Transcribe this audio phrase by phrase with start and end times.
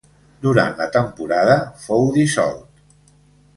[0.45, 2.83] Durant la temporada fou dissolt.